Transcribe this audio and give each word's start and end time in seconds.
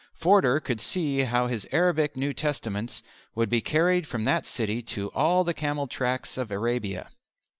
Forder 0.15 0.59
could 0.59 0.81
see 0.81 1.19
how 1.25 1.45
his 1.45 1.67
Arabic 1.71 2.17
New 2.17 2.33
Testaments 2.33 3.03
would 3.35 3.51
be 3.51 3.61
carried 3.61 4.07
from 4.07 4.23
that 4.23 4.47
city 4.47 4.81
to 4.81 5.11
all 5.11 5.43
the 5.43 5.53
camel 5.53 5.85
tracks 5.85 6.39
of 6.39 6.49
Arabia. 6.49 7.11